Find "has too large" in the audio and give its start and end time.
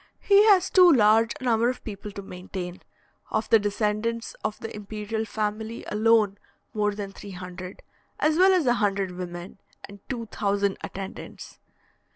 0.47-1.35